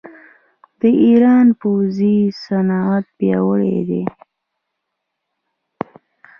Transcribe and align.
د 0.79 0.81
ایران 1.05 1.47
پوځي 1.61 2.17
صنعت 2.45 3.05
پیاوړی 3.17 3.77
دی. 3.89 4.03